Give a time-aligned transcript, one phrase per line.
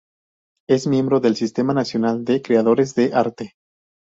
[0.67, 3.53] Es miembro del Sistema nacional de creadores de arte.